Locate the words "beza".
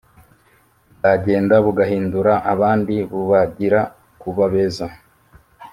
4.53-4.87